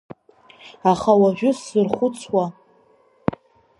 Аха 0.91 1.11
уажәы 1.21 1.51
сзырхәыцуа… 1.57 2.45